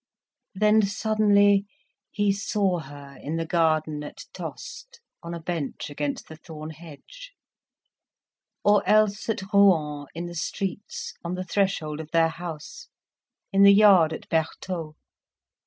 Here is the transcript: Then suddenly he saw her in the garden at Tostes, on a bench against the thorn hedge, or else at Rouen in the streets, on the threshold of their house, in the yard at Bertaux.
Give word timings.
Then 0.55 0.81
suddenly 0.81 1.67
he 2.09 2.31
saw 2.33 2.79
her 2.79 3.19
in 3.21 3.35
the 3.35 3.45
garden 3.45 4.03
at 4.03 4.23
Tostes, 4.33 4.99
on 5.21 5.35
a 5.35 5.39
bench 5.39 5.91
against 5.91 6.27
the 6.27 6.37
thorn 6.37 6.71
hedge, 6.71 7.33
or 8.63 8.81
else 8.89 9.29
at 9.29 9.43
Rouen 9.53 10.07
in 10.15 10.25
the 10.25 10.33
streets, 10.33 11.13
on 11.23 11.35
the 11.35 11.43
threshold 11.43 11.99
of 11.99 12.09
their 12.09 12.29
house, 12.29 12.87
in 13.53 13.61
the 13.61 13.73
yard 13.75 14.11
at 14.11 14.27
Bertaux. 14.27 14.95